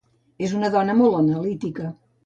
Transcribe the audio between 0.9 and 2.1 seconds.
molt analítica.